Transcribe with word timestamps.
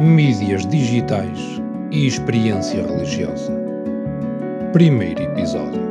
Mídias 0.00 0.64
digitais 0.64 1.40
e 1.90 2.06
experiência 2.06 2.86
religiosa. 2.86 3.52
Primeiro 4.72 5.20
episódio. 5.20 5.82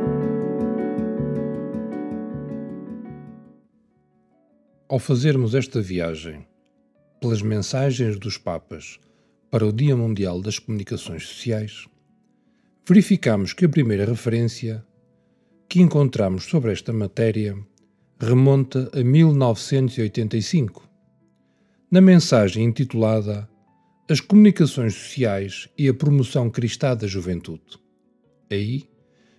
Ao 4.88 4.98
fazermos 4.98 5.54
esta 5.54 5.82
viagem 5.82 6.46
pelas 7.20 7.42
mensagens 7.42 8.18
dos 8.18 8.38
Papas 8.38 8.98
para 9.50 9.66
o 9.66 9.70
Dia 9.70 9.94
Mundial 9.94 10.40
das 10.40 10.58
Comunicações 10.58 11.26
Sociais, 11.26 11.86
verificamos 12.88 13.52
que 13.52 13.66
a 13.66 13.68
primeira 13.68 14.06
referência 14.06 14.82
que 15.68 15.82
encontramos 15.82 16.44
sobre 16.44 16.72
esta 16.72 16.94
matéria 16.94 17.58
remonta 18.18 18.90
a 18.94 19.04
1985, 19.04 20.87
na 21.90 22.02
mensagem 22.02 22.64
intitulada 22.64 23.48
As 24.10 24.20
Comunicações 24.20 24.94
Sociais 24.94 25.70
e 25.78 25.88
a 25.88 25.94
Promoção 25.94 26.50
Cristã 26.50 26.94
da 26.94 27.06
Juventude. 27.06 27.80
Aí, 28.50 28.86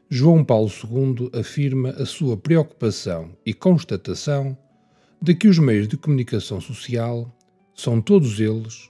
João 0.10 0.44
Paulo 0.44 0.68
II 0.68 1.30
afirma 1.40 1.92
a 1.92 2.08
sua 2.08 2.36
preocupação 2.36 3.38
e 3.46 3.54
constatação 3.54 4.58
de 5.22 5.36
que 5.36 5.48
os 5.48 5.60
meios 5.60 5.88
de 5.88 5.96
comunicação 5.96 6.60
social 6.60 7.32
são 7.76 8.02
todos 8.02 8.40
eles, 8.40 8.90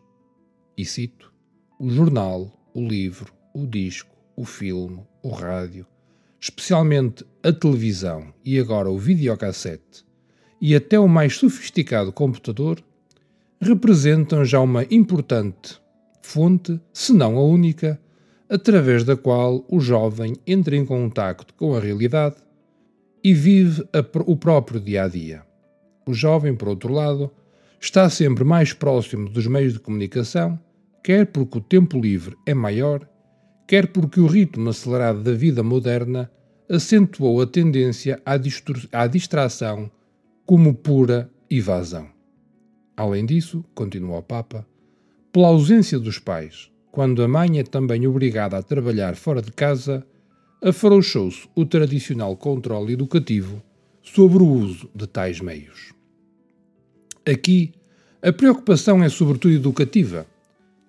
e 0.77 0.85
cito, 0.85 1.33
o 1.77 1.89
jornal, 1.89 2.49
o 2.73 2.87
livro, 2.87 3.33
o 3.53 3.67
disco, 3.67 4.15
o 4.37 4.45
filme, 4.45 5.01
o 5.21 5.31
rádio, 5.31 5.85
especialmente 6.39 7.25
a 7.43 7.51
televisão 7.51 8.33
e 8.45 8.57
agora 8.57 8.89
o 8.89 8.97
videocassete, 8.97 10.05
e 10.61 10.73
até 10.73 10.97
o 10.97 11.09
mais 11.09 11.35
sofisticado 11.35 12.13
computador, 12.13 12.81
representam 13.61 14.45
já 14.45 14.59
uma 14.59 14.85
importante 14.89 15.79
fonte, 16.21 16.79
se 16.93 17.11
não 17.11 17.37
a 17.37 17.43
única, 17.43 17.99
através 18.47 19.03
da 19.03 19.17
qual 19.17 19.65
o 19.67 19.79
jovem 19.79 20.35
entra 20.45 20.75
em 20.75 20.85
contacto 20.85 21.53
com 21.55 21.75
a 21.75 21.79
realidade 21.79 22.35
e 23.23 23.33
vive 23.33 23.83
a, 23.91 23.99
o 24.25 24.35
próprio 24.35 24.79
dia 24.79 25.03
a 25.03 25.07
dia. 25.07 25.43
O 26.07 26.13
jovem, 26.13 26.55
por 26.55 26.69
outro 26.69 26.93
lado, 26.93 27.31
está 27.79 28.09
sempre 28.09 28.43
mais 28.43 28.73
próximo 28.73 29.29
dos 29.29 29.47
meios 29.47 29.73
de 29.73 29.79
comunicação, 29.79 30.59
quer 31.03 31.25
porque 31.27 31.57
o 31.57 31.61
tempo 31.61 31.99
livre 31.99 32.35
é 32.45 32.53
maior, 32.53 33.07
quer 33.67 33.87
porque 33.87 34.19
o 34.19 34.27
ritmo 34.27 34.69
acelerado 34.69 35.21
da 35.21 35.33
vida 35.33 35.63
moderna 35.63 36.31
acentuou 36.69 37.41
a 37.41 37.47
tendência 37.47 38.21
à, 38.25 38.33
à 39.03 39.07
distração 39.07 39.91
como 40.45 40.73
pura 40.73 41.29
evasão. 41.49 42.18
Além 42.99 43.25
disso, 43.25 43.63
continua 43.73 44.17
o 44.17 44.21
Papa, 44.21 44.67
pela 45.31 45.47
ausência 45.47 45.97
dos 45.97 46.19
pais, 46.19 46.69
quando 46.91 47.23
a 47.23 47.29
mãe 47.29 47.57
é 47.57 47.63
também 47.63 48.05
obrigada 48.05 48.57
a 48.57 48.61
trabalhar 48.61 49.15
fora 49.15 49.41
de 49.41 49.53
casa, 49.53 50.05
afrouxou-se 50.61 51.47
o 51.55 51.65
tradicional 51.65 52.35
controle 52.35 52.91
educativo 52.91 53.63
sobre 54.03 54.43
o 54.43 54.45
uso 54.45 54.89
de 54.93 55.07
tais 55.07 55.39
meios. 55.39 55.93
Aqui, 57.25 57.71
a 58.21 58.33
preocupação 58.33 59.01
é 59.01 59.07
sobretudo 59.07 59.53
educativa, 59.53 60.27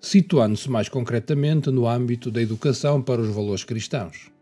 situando-se 0.00 0.68
mais 0.68 0.88
concretamente 0.88 1.70
no 1.70 1.86
âmbito 1.86 2.28
da 2.28 2.42
educação 2.42 3.00
para 3.00 3.20
os 3.20 3.28
valores 3.28 3.62
cristãos. 3.62 4.32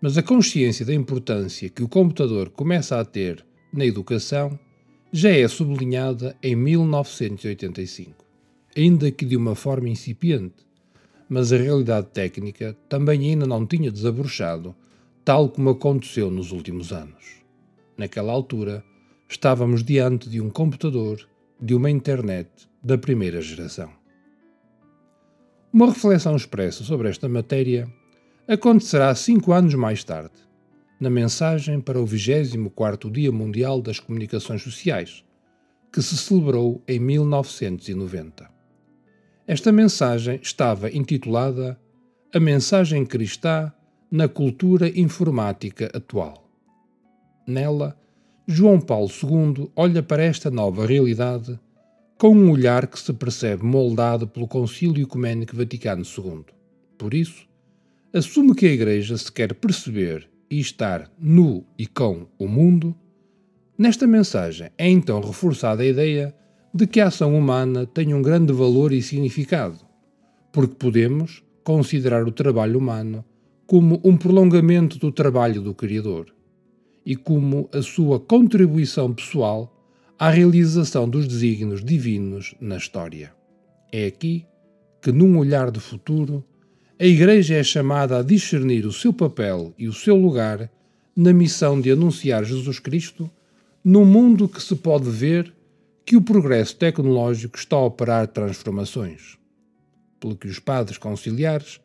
Mas 0.00 0.16
a 0.16 0.22
consciência 0.22 0.86
da 0.86 0.94
importância 0.94 1.68
que 1.68 1.82
o 1.82 1.88
computador 1.88 2.48
começa 2.50 3.00
a 3.00 3.04
ter 3.04 3.44
na 3.72 3.84
educação 3.84 4.56
já 5.18 5.30
é 5.30 5.48
sublinhada 5.48 6.36
em 6.42 6.54
1985, 6.54 8.22
ainda 8.76 9.10
que 9.10 9.24
de 9.24 9.34
uma 9.34 9.54
forma 9.54 9.88
incipiente, 9.88 10.66
mas 11.26 11.54
a 11.54 11.56
realidade 11.56 12.08
técnica 12.08 12.76
também 12.86 13.30
ainda 13.30 13.46
não 13.46 13.64
tinha 13.64 13.90
desabrochado, 13.90 14.76
tal 15.24 15.48
como 15.48 15.70
aconteceu 15.70 16.30
nos 16.30 16.52
últimos 16.52 16.92
anos. 16.92 17.42
Naquela 17.96 18.30
altura, 18.30 18.84
estávamos 19.26 19.82
diante 19.82 20.28
de 20.28 20.38
um 20.38 20.50
computador, 20.50 21.26
de 21.58 21.74
uma 21.74 21.90
internet 21.90 22.50
da 22.84 22.98
primeira 22.98 23.40
geração. 23.40 23.90
Uma 25.72 25.86
reflexão 25.86 26.36
expressa 26.36 26.84
sobre 26.84 27.08
esta 27.08 27.26
matéria 27.26 27.90
acontecerá 28.46 29.14
cinco 29.14 29.54
anos 29.54 29.72
mais 29.72 30.04
tarde, 30.04 30.45
na 30.98 31.10
mensagem 31.10 31.80
para 31.80 32.00
o 32.00 32.06
24º 32.06 33.10
Dia 33.10 33.30
Mundial 33.30 33.82
das 33.82 34.00
Comunicações 34.00 34.62
Sociais, 34.62 35.24
que 35.92 36.00
se 36.02 36.16
celebrou 36.16 36.82
em 36.88 36.98
1990. 36.98 38.48
Esta 39.46 39.70
mensagem 39.70 40.40
estava 40.42 40.90
intitulada 40.90 41.78
A 42.34 42.40
Mensagem 42.40 43.04
Cristã 43.04 43.72
na 44.10 44.28
Cultura 44.28 44.88
Informática 44.88 45.90
Atual. 45.94 46.50
Nela, 47.46 47.96
João 48.46 48.80
Paulo 48.80 49.10
II 49.10 49.70
olha 49.76 50.02
para 50.02 50.22
esta 50.22 50.50
nova 50.50 50.86
realidade 50.86 51.58
com 52.18 52.30
um 52.30 52.50
olhar 52.50 52.86
que 52.86 52.98
se 52.98 53.12
percebe 53.12 53.64
moldado 53.64 54.26
pelo 54.26 54.48
Concílio 54.48 55.02
Ecuménico 55.02 55.56
Vaticano 55.56 56.02
II. 56.02 56.44
Por 56.96 57.12
isso, 57.12 57.46
assume 58.12 58.54
que 58.54 58.66
a 58.66 58.72
Igreja 58.72 59.16
se 59.18 59.30
quer 59.30 59.54
perceber 59.54 60.28
e 60.50 60.60
estar 60.60 61.10
nu 61.18 61.64
e 61.78 61.86
com 61.86 62.26
o 62.38 62.46
mundo. 62.46 62.94
Nesta 63.76 64.06
mensagem 64.06 64.70
é 64.78 64.88
então 64.88 65.20
reforçada 65.20 65.82
a 65.82 65.86
ideia 65.86 66.34
de 66.72 66.86
que 66.86 67.00
a 67.00 67.08
ação 67.08 67.36
humana 67.36 67.86
tem 67.86 68.12
um 68.14 68.22
grande 68.22 68.52
valor 68.52 68.92
e 68.92 69.02
significado, 69.02 69.78
porque 70.52 70.74
podemos 70.74 71.42
considerar 71.64 72.26
o 72.26 72.32
trabalho 72.32 72.78
humano 72.78 73.24
como 73.66 74.00
um 74.04 74.16
prolongamento 74.16 74.98
do 74.98 75.10
trabalho 75.10 75.60
do 75.60 75.74
Criador 75.74 76.32
e 77.04 77.16
como 77.16 77.68
a 77.72 77.82
sua 77.82 78.20
contribuição 78.20 79.12
pessoal 79.12 79.72
à 80.18 80.30
realização 80.30 81.08
dos 81.08 81.26
desígnios 81.26 81.84
divinos 81.84 82.54
na 82.60 82.76
história. 82.76 83.32
É 83.92 84.06
aqui 84.06 84.46
que, 85.00 85.12
num 85.12 85.38
olhar 85.38 85.70
de 85.70 85.80
futuro, 85.80 86.44
a 86.98 87.04
Igreja 87.04 87.56
é 87.56 87.62
chamada 87.62 88.18
a 88.18 88.22
discernir 88.22 88.86
o 88.86 88.92
seu 88.92 89.12
papel 89.12 89.74
e 89.76 89.86
o 89.86 89.92
seu 89.92 90.16
lugar 90.16 90.70
na 91.14 91.30
missão 91.30 91.78
de 91.78 91.90
anunciar 91.90 92.42
Jesus 92.42 92.78
Cristo 92.78 93.30
num 93.84 94.04
mundo 94.04 94.48
que 94.48 94.62
se 94.62 94.74
pode 94.74 95.10
ver 95.10 95.52
que 96.06 96.16
o 96.16 96.22
progresso 96.22 96.74
tecnológico 96.76 97.58
está 97.58 97.76
a 97.76 97.84
operar 97.84 98.26
transformações. 98.28 99.36
Pelo 100.18 100.36
que 100.36 100.48
os 100.48 100.58
padres 100.58 100.96
conciliares 100.96 101.80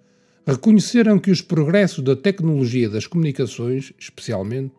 reconheceram 0.48 1.20
que 1.20 1.30
os 1.30 1.42
progressos 1.42 2.04
da 2.04 2.16
tecnologia 2.16 2.90
das 2.90 3.06
comunicações, 3.06 3.92
especialmente, 4.00 4.76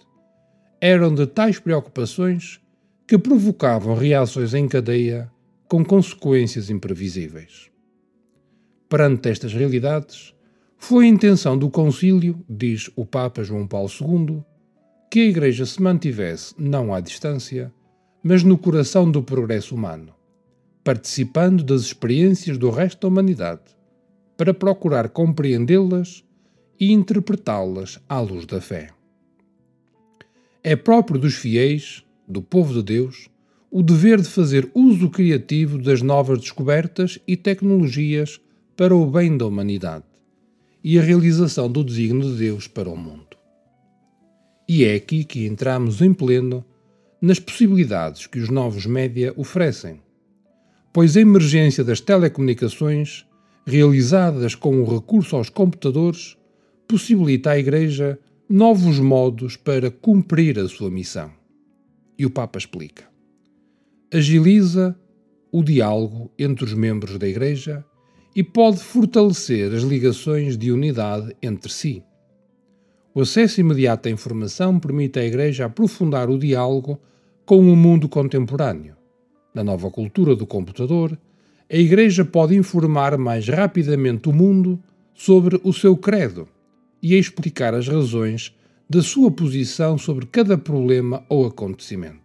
eram 0.80 1.14
de 1.14 1.26
tais 1.26 1.58
preocupações 1.58 2.58
que 3.06 3.18
provocavam 3.18 3.94
reações 3.94 4.54
em 4.54 4.66
cadeia 4.66 5.30
com 5.68 5.84
consequências 5.84 6.70
imprevisíveis. 6.70 7.71
Perante 8.92 9.30
estas 9.30 9.54
realidades, 9.54 10.34
foi 10.76 11.06
a 11.06 11.08
intenção 11.08 11.56
do 11.56 11.70
Concílio, 11.70 12.44
diz 12.46 12.90
o 12.94 13.06
Papa 13.06 13.42
João 13.42 13.66
Paulo 13.66 13.88
II, 13.88 14.42
que 15.10 15.20
a 15.20 15.24
Igreja 15.24 15.64
se 15.64 15.80
mantivesse 15.80 16.54
não 16.58 16.92
à 16.92 17.00
distância, 17.00 17.72
mas 18.22 18.42
no 18.42 18.58
coração 18.58 19.10
do 19.10 19.22
progresso 19.22 19.74
humano, 19.74 20.12
participando 20.84 21.64
das 21.64 21.80
experiências 21.80 22.58
do 22.58 22.68
resto 22.68 23.00
da 23.00 23.08
humanidade, 23.08 23.62
para 24.36 24.52
procurar 24.52 25.08
compreendê-las 25.08 26.22
e 26.78 26.92
interpretá-las 26.92 27.98
à 28.06 28.20
luz 28.20 28.44
da 28.44 28.60
fé. 28.60 28.90
É 30.62 30.76
próprio 30.76 31.18
dos 31.18 31.36
fiéis, 31.36 32.04
do 32.28 32.42
povo 32.42 32.74
de 32.74 32.82
Deus, 32.82 33.30
o 33.70 33.82
dever 33.82 34.20
de 34.20 34.28
fazer 34.28 34.70
uso 34.74 35.08
criativo 35.08 35.78
das 35.78 36.02
novas 36.02 36.40
descobertas 36.40 37.18
e 37.26 37.38
tecnologias 37.38 38.38
para 38.76 38.94
o 38.94 39.06
bem 39.06 39.36
da 39.36 39.46
humanidade 39.46 40.04
e 40.82 40.98
a 40.98 41.02
realização 41.02 41.70
do 41.70 41.84
desígnio 41.84 42.32
de 42.32 42.38
Deus 42.38 42.66
para 42.66 42.88
o 42.88 42.96
mundo. 42.96 43.36
E 44.68 44.84
é 44.84 44.94
aqui 44.94 45.24
que 45.24 45.46
entramos 45.46 46.00
em 46.00 46.14
pleno 46.14 46.64
nas 47.20 47.38
possibilidades 47.38 48.26
que 48.26 48.38
os 48.38 48.48
novos 48.48 48.86
média 48.86 49.32
oferecem, 49.36 50.00
pois 50.92 51.16
a 51.16 51.20
emergência 51.20 51.84
das 51.84 52.00
telecomunicações, 52.00 53.26
realizadas 53.66 54.54
com 54.54 54.80
o 54.80 54.84
recurso 54.84 55.36
aos 55.36 55.48
computadores, 55.48 56.36
possibilita 56.88 57.50
à 57.50 57.58
Igreja 57.58 58.18
novos 58.48 58.98
modos 58.98 59.56
para 59.56 59.90
cumprir 59.90 60.58
a 60.58 60.68
sua 60.68 60.90
missão. 60.90 61.30
E 62.18 62.26
o 62.26 62.30
Papa 62.30 62.58
explica. 62.58 63.04
Agiliza 64.12 64.98
o 65.50 65.62
diálogo 65.62 66.30
entre 66.38 66.64
os 66.64 66.74
membros 66.74 67.18
da 67.18 67.28
Igreja 67.28 67.84
e 68.34 68.42
pode 68.42 68.78
fortalecer 68.78 69.72
as 69.72 69.82
ligações 69.82 70.56
de 70.56 70.72
unidade 70.72 71.36
entre 71.42 71.70
si. 71.70 72.02
O 73.14 73.20
acesso 73.20 73.60
imediato 73.60 74.08
à 74.08 74.12
informação 74.12 74.80
permite 74.80 75.18
à 75.18 75.24
Igreja 75.24 75.66
aprofundar 75.66 76.30
o 76.30 76.38
diálogo 76.38 76.98
com 77.44 77.58
o 77.58 77.76
mundo 77.76 78.08
contemporâneo, 78.08 78.96
Na 79.54 79.62
nova 79.62 79.90
cultura 79.90 80.34
do 80.34 80.46
computador, 80.46 81.18
a 81.70 81.76
Igreja 81.76 82.24
pode 82.24 82.56
informar 82.56 83.18
mais 83.18 83.46
rapidamente 83.48 84.30
o 84.30 84.32
mundo 84.32 84.82
sobre 85.14 85.60
o 85.62 85.72
seu 85.74 85.94
credo 85.94 86.48
e 87.02 87.14
explicar 87.14 87.74
as 87.74 87.86
razões 87.86 88.56
da 88.88 89.02
sua 89.02 89.30
posição 89.30 89.98
sobre 89.98 90.24
cada 90.26 90.56
problema 90.56 91.22
ou 91.28 91.46
acontecimento. 91.46 92.22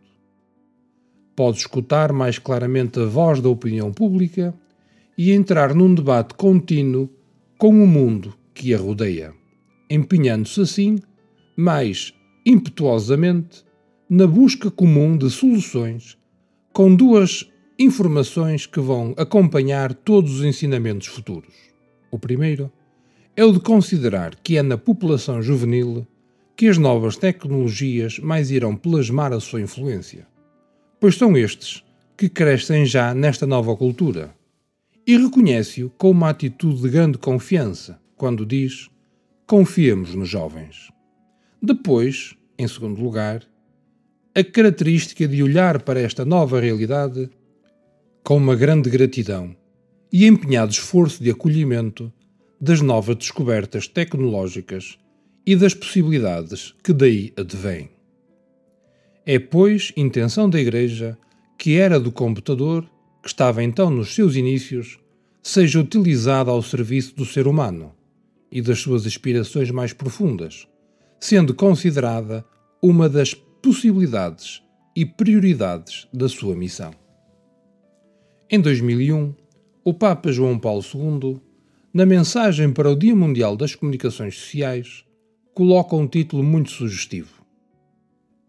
Pode 1.35 1.57
escutar 1.57 2.13
mais 2.13 2.39
claramente 2.39 2.99
a 2.99 3.05
voz 3.05 3.41
da 3.41 3.49
opinião 3.49 3.91
pública 3.91 4.53
e 5.17 5.31
entrar 5.31 5.73
num 5.73 5.93
debate 5.93 6.35
contínuo 6.35 7.09
com 7.57 7.69
o 7.69 7.87
mundo 7.87 8.33
que 8.53 8.73
a 8.73 8.77
rodeia, 8.77 9.33
empenhando-se 9.89 10.61
assim 10.61 10.99
mais 11.55 12.13
impetuosamente 12.45 13.65
na 14.09 14.27
busca 14.27 14.69
comum 14.69 15.17
de 15.17 15.29
soluções 15.29 16.17
com 16.71 16.95
duas 16.95 17.51
informações 17.79 18.65
que 18.65 18.79
vão 18.79 19.13
acompanhar 19.17 19.93
todos 19.93 20.39
os 20.39 20.45
ensinamentos 20.45 21.07
futuros. 21.07 21.53
O 22.11 22.19
primeiro 22.19 22.71
é 23.35 23.43
o 23.43 23.51
de 23.51 23.59
considerar 23.59 24.35
que 24.35 24.57
é 24.57 24.61
na 24.61 24.77
população 24.77 25.41
juvenil 25.41 26.05
que 26.55 26.67
as 26.67 26.77
novas 26.77 27.17
tecnologias 27.17 28.17
mais 28.19 28.49
irão 28.49 28.75
plasmar 28.75 29.33
a 29.33 29.39
sua 29.39 29.61
influência, 29.61 30.27
pois 30.99 31.15
são 31.15 31.35
estes 31.37 31.83
que 32.17 32.29
crescem 32.29 32.85
já 32.85 33.13
nesta 33.13 33.45
nova 33.45 33.75
cultura. 33.75 34.36
E 35.07 35.15
reconhece-o 35.15 35.89
com 35.91 36.11
uma 36.11 36.29
atitude 36.29 36.81
de 36.81 36.89
grande 36.89 37.17
confiança, 37.17 37.97
quando 38.17 38.45
diz: 38.45 38.89
confiemos 39.45 40.13
nos 40.13 40.27
jovens. 40.27 40.91
Depois, 41.61 42.35
em 42.59 42.67
segundo 42.67 43.01
lugar, 43.01 43.41
a 44.35 44.43
característica 44.43 45.25
de 45.25 45.41
olhar 45.41 45.81
para 45.81 46.01
esta 46.01 46.25
nova 46.25 46.59
realidade 46.59 47.29
com 48.21 48.35
uma 48.35 48.53
grande 48.53 48.89
gratidão 48.89 49.55
e 50.11 50.25
empenhado 50.25 50.73
esforço 50.73 51.23
de 51.23 51.31
acolhimento 51.31 52.11
das 52.59 52.81
novas 52.81 53.15
descobertas 53.15 53.87
tecnológicas 53.87 54.99
e 55.45 55.55
das 55.55 55.73
possibilidades 55.73 56.75
que 56.83 56.91
daí 56.91 57.31
advêm. 57.37 57.89
É, 59.25 59.39
pois, 59.39 59.93
intenção 59.95 60.49
da 60.49 60.59
Igreja 60.59 61.17
que 61.57 61.77
era 61.77 61.97
do 61.99 62.11
computador, 62.11 62.87
que 63.21 63.27
estava 63.27 63.63
então 63.63 63.89
nos 63.89 64.13
seus 64.13 64.35
inícios, 64.35 64.99
seja 65.41 65.79
utilizada 65.79 66.51
ao 66.51 66.61
serviço 66.61 67.15
do 67.15 67.25
ser 67.25 67.47
humano 67.47 67.93
e 68.51 68.61
das 68.61 68.79
suas 68.79 69.05
aspirações 69.05 69.71
mais 69.71 69.93
profundas, 69.93 70.67
sendo 71.19 71.53
considerada 71.53 72.45
uma 72.81 73.09
das 73.09 73.33
possibilidades 73.33 74.61
e 74.95 75.05
prioridades 75.05 76.07
da 76.13 76.27
sua 76.27 76.55
missão. 76.55 76.91
Em 78.49 78.59
2001, 78.61 79.33
o 79.83 79.93
Papa 79.93 80.31
João 80.31 80.57
Paulo 80.57 80.83
II, 80.83 81.41
na 81.93 82.05
mensagem 82.05 82.71
para 82.71 82.89
o 82.89 82.95
Dia 82.95 83.15
Mundial 83.15 83.55
das 83.55 83.75
Comunicações 83.75 84.37
Sociais, 84.37 85.05
coloca 85.53 85.95
um 85.95 86.07
título 86.07 86.43
muito 86.43 86.71
sugestivo: 86.71 87.45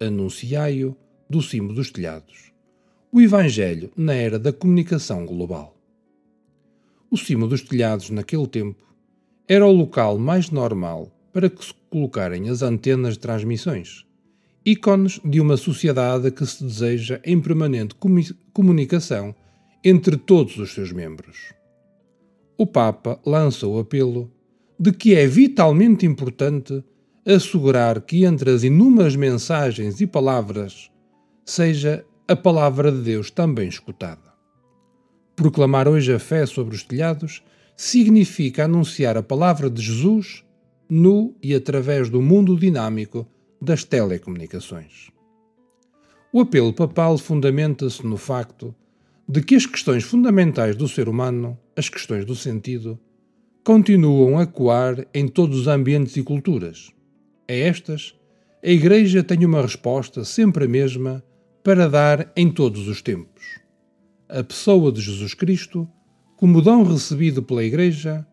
Anunciai-o 0.01 0.97
do 1.29 1.43
cimo 1.43 1.73
dos 1.73 1.91
telhados. 1.91 2.53
O 3.11 3.23
Evangelho 3.23 3.91
na 3.97 4.13
era 4.13 4.39
da 4.39 4.53
comunicação 4.53 5.25
global. 5.25 5.75
O 7.11 7.17
cimo 7.17 7.49
dos 7.49 7.63
telhados, 7.63 8.11
naquele 8.11 8.47
tempo, 8.47 8.85
era 9.49 9.65
o 9.67 9.73
local 9.73 10.19
mais 10.19 10.51
normal 10.51 11.11
para 11.33 11.49
que 11.49 11.65
se 11.65 11.73
colocarem 11.89 12.51
as 12.51 12.61
antenas 12.61 13.15
de 13.15 13.21
transmissões, 13.21 14.05
ícones 14.65 15.21
de 15.25 15.41
uma 15.41 15.57
sociedade 15.57 16.31
que 16.31 16.45
se 16.45 16.63
deseja 16.63 17.19
em 17.25 17.41
permanente 17.41 17.97
comunicação 18.53 19.35
entre 19.83 20.19
todos 20.19 20.59
os 20.59 20.75
seus 20.75 20.93
membros. 20.93 21.55
O 22.59 22.67
Papa 22.67 23.19
lança 23.25 23.67
o 23.67 23.79
apelo 23.79 24.31
de 24.79 24.93
que 24.93 25.15
é 25.15 25.27
vitalmente 25.27 26.05
importante 26.05 26.85
assegurar 27.25 28.03
que 28.03 28.27
entre 28.27 28.51
as 28.51 28.65
inúmeras 28.65 29.17
mensagens 29.17 29.99
e 30.03 30.07
palavras 30.07 30.91
seja 31.47 32.05
a 32.31 32.37
palavra 32.37 32.93
de 32.93 33.01
Deus 33.01 33.31
também 33.31 33.69
escutada. 33.69 34.35
Proclamar 35.35 35.89
hoje 35.89 36.13
a 36.13 36.19
fé 36.19 36.45
sobre 36.45 36.77
os 36.77 36.83
telhados 36.83 37.43
significa 37.75 38.67
anunciar 38.67 39.17
a 39.17 39.23
palavra 39.23 39.71
de 39.71 39.81
Jesus 39.81 40.45
no 40.91 41.35
e 41.43 41.55
através 41.55 42.11
do 42.11 42.21
mundo 42.21 42.55
dinâmico 42.55 43.27
das 43.63 43.83
telecomunicações. 43.83 45.11
O 46.31 46.41
apelo 46.41 46.71
papal 46.71 47.17
fundamenta-se 47.17 48.07
no 48.07 48.19
facto 48.19 48.75
de 49.27 49.41
que 49.43 49.55
as 49.55 49.65
questões 49.65 50.05
fundamentais 50.05 50.77
do 50.77 50.87
ser 50.87 51.09
humano, 51.09 51.59
as 51.75 51.89
questões 51.89 52.27
do 52.27 52.37
sentido, 52.37 53.01
continuam 53.65 54.39
a 54.39 54.47
coar 54.47 55.07
em 55.15 55.27
todos 55.27 55.61
os 55.61 55.67
ambientes 55.67 56.15
e 56.19 56.23
culturas. 56.23 56.93
A 57.49 57.55
estas, 57.55 58.15
a 58.63 58.69
Igreja 58.69 59.23
tem 59.23 59.47
uma 59.47 59.63
resposta 59.63 60.25
sempre 60.25 60.67
a 60.67 60.69
mesma 60.69 61.25
para 61.69 61.87
dar 61.87 62.33
em 62.35 62.51
todos 62.51 62.89
os 62.89 63.03
tempos. 63.03 63.61
A 64.27 64.43
pessoa 64.43 64.91
de 64.91 65.03
Jesus 65.03 65.35
Cristo, 65.35 65.87
como 66.35 66.63
dom 66.63 66.83
recebido 66.83 67.43
pela 67.43 67.63
Igreja, 67.63 68.27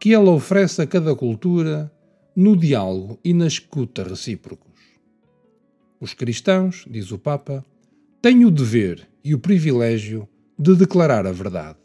que 0.00 0.14
ela 0.14 0.30
oferece 0.30 0.80
a 0.80 0.86
cada 0.86 1.14
cultura 1.14 1.92
no 2.34 2.56
diálogo 2.56 3.20
e 3.22 3.34
na 3.34 3.46
escuta 3.46 4.02
recíprocos. 4.02 4.72
Os 6.00 6.14
cristãos, 6.14 6.86
diz 6.88 7.12
o 7.12 7.18
Papa, 7.18 7.62
têm 8.22 8.46
o 8.46 8.50
dever 8.50 9.06
e 9.22 9.34
o 9.34 9.38
privilégio 9.38 10.26
de 10.58 10.74
declarar 10.74 11.26
a 11.26 11.32
verdade. 11.32 11.76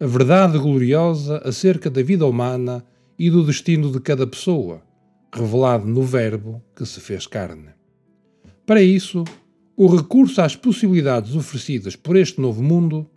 A 0.00 0.06
verdade 0.06 0.56
gloriosa 0.56 1.42
acerca 1.44 1.90
da 1.90 2.02
vida 2.02 2.24
humana 2.24 2.82
e 3.18 3.28
do 3.28 3.44
destino 3.44 3.92
de 3.92 4.00
cada 4.00 4.26
pessoa, 4.26 4.82
revelado 5.30 5.86
no 5.86 6.02
Verbo 6.02 6.62
que 6.74 6.86
se 6.86 7.00
fez 7.00 7.26
carne. 7.26 7.68
Para 8.64 8.80
isso, 8.80 9.24
o 9.76 9.86
recurso 9.86 10.40
às 10.40 10.54
possibilidades 10.54 11.34
oferecidas 11.34 11.96
por 11.96 12.16
este 12.16 12.40
novo 12.40 12.62
mundo 12.62 13.08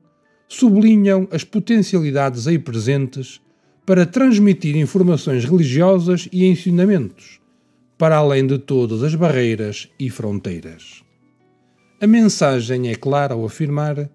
sublinham 0.48 1.28
as 1.32 1.44
potencialidades 1.44 2.48
aí 2.48 2.58
presentes 2.58 3.42
para 3.86 4.06
transmitir 4.06 4.76
informações 4.76 5.46
religiosas 5.46 6.28
e 6.32 6.46
ensinamentos, 6.46 7.40
para 7.98 8.18
além 8.18 8.48
de 8.48 8.58
todas 8.58 9.04
as 9.04 9.14
barreiras 9.14 9.90
e 10.00 10.10
fronteiras. 10.10 11.04
A 12.02 12.08
mensagem 12.08 12.90
é 12.90 12.96
clara 12.96 13.34
ao 13.34 13.46
afirmar 13.46 14.10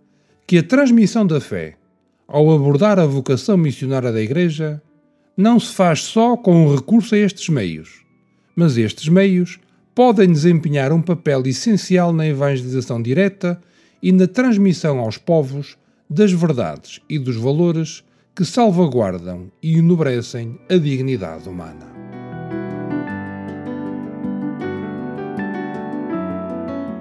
que 0.46 0.58
a 0.58 0.62
transmissão 0.62 1.26
da 1.26 1.40
fé, 1.40 1.76
ao 2.26 2.50
abordar 2.50 2.99
a 2.99 3.06
vocação 3.06 3.56
missionária 3.56 4.12
da 4.12 4.20
Igreja, 4.20 4.82
não 5.37 5.59
se 5.59 5.73
faz 5.73 6.02
só 6.02 6.37
com 6.37 6.66
o 6.66 6.75
recurso 6.75 7.14
a 7.14 7.18
estes 7.18 7.49
meios, 7.49 8.04
mas 8.54 8.76
estes 8.76 9.09
meios 9.09 9.59
podem 10.00 10.33
desempenhar 10.33 10.95
um 10.95 11.02
papel 11.02 11.42
essencial 11.47 12.11
na 12.11 12.26
evangelização 12.26 13.02
direta 13.02 13.61
e 14.02 14.11
na 14.11 14.26
transmissão 14.26 14.99
aos 14.99 15.19
povos 15.19 15.76
das 16.09 16.33
verdades 16.33 17.02
e 17.07 17.19
dos 17.19 17.37
valores 17.37 18.02
que 18.35 18.42
salvaguardam 18.42 19.52
e 19.62 19.76
enobrecem 19.76 20.59
a 20.71 20.78
dignidade 20.78 21.47
humana. 21.47 21.87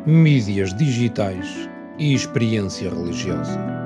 Mídias 0.05 0.75
digitais 0.75 1.69
e 1.97 2.13
experiência 2.13 2.89
religiosa. 2.89 3.78